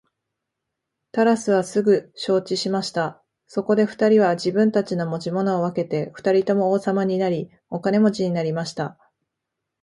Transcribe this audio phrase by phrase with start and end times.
[1.11, 3.23] タラスはすぐ承知しました。
[3.45, 8.97] そこで二人は自分たちの持ち物を分けて二人とも王様になり、お金持になりました。